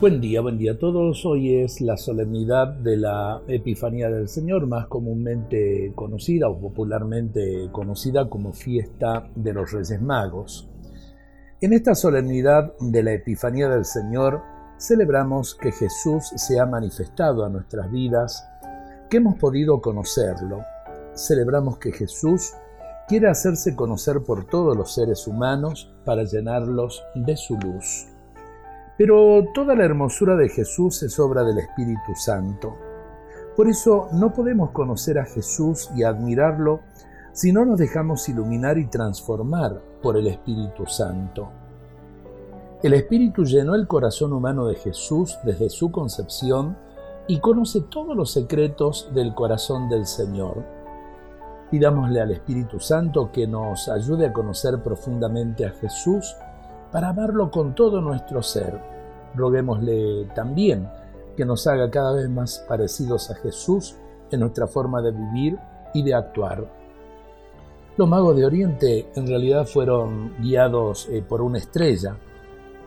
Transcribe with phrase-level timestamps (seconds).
[0.00, 1.26] Buen día, buen día a todos.
[1.26, 8.30] Hoy es la solemnidad de la Epifanía del Señor, más comúnmente conocida o popularmente conocida
[8.30, 10.70] como fiesta de los Reyes Magos.
[11.60, 14.40] En esta solemnidad de la Epifanía del Señor
[14.78, 18.48] celebramos que Jesús se ha manifestado a nuestras vidas,
[19.10, 20.64] que hemos podido conocerlo.
[21.14, 22.54] Celebramos que Jesús
[23.06, 28.06] quiere hacerse conocer por todos los seres humanos para llenarlos de su luz.
[29.00, 32.76] Pero toda la hermosura de Jesús es obra del Espíritu Santo.
[33.56, 36.80] Por eso no podemos conocer a Jesús y admirarlo
[37.32, 41.48] si no nos dejamos iluminar y transformar por el Espíritu Santo.
[42.82, 46.76] El Espíritu llenó el corazón humano de Jesús desde su concepción
[47.26, 50.62] y conoce todos los secretos del corazón del Señor.
[51.70, 56.36] Pidámosle al Espíritu Santo que nos ayude a conocer profundamente a Jesús
[56.92, 58.80] para amarlo con todo nuestro ser.
[59.34, 60.88] Roguémosle también
[61.36, 63.96] que nos haga cada vez más parecidos a Jesús
[64.30, 65.58] en nuestra forma de vivir
[65.94, 66.70] y de actuar.
[67.96, 72.16] Los magos de Oriente en realidad fueron guiados eh, por una estrella.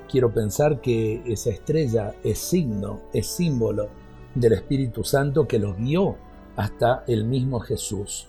[0.09, 3.89] Quiero pensar que esa estrella es signo, es símbolo
[4.35, 6.15] del Espíritu Santo que los guió
[6.55, 8.27] hasta el mismo Jesús.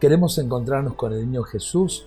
[0.00, 2.06] Queremos encontrarnos con el niño Jesús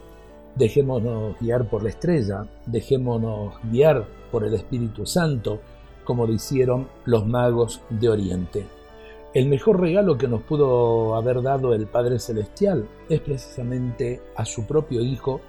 [0.56, 5.60] Dejémonos guiar por la estrella, dejémonos guiar por el Espíritu Santo,
[6.04, 8.66] como lo hicieron los magos de Oriente.
[9.34, 14.66] El mejor regalo que nos pudo haber dado el Padre Celestial es precisamente a su
[14.66, 15.40] propio Hijo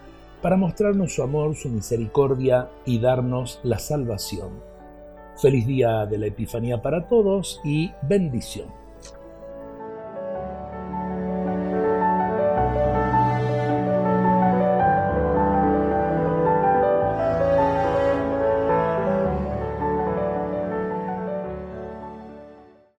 [0.42, 4.50] para mostrarnos su amor, su misericordia y darnos la salvación.
[5.40, 8.79] Feliz día de la Epifanía para todos y bendición.